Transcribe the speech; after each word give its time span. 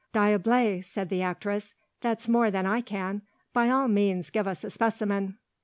"Diable!" 0.13 0.81
said 0.81 1.09
the 1.09 1.21
actress: 1.21 1.75
"that's 2.01 2.27
more 2.27 2.49
than 2.49 2.65
I 2.65 2.81
can! 2.81 3.21
By 3.53 3.69
all 3.69 3.87
means 3.87 4.31
give 4.31 4.47
us 4.47 4.63
a 4.63 4.71
specimen." 4.71 5.37